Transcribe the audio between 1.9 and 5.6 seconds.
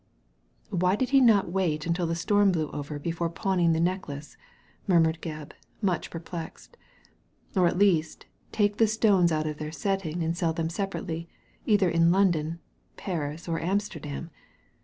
the storm blew over before pawning the necklace,*' murmured Gebb,